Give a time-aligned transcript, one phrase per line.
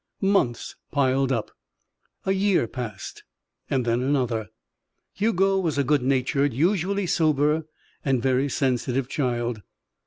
[0.23, 1.51] Months piled up.
[2.25, 3.23] A year passed
[3.69, 4.49] and then another.
[5.13, 7.67] Hugo was a good natured, usually sober,
[8.03, 9.61] and very sensitive child.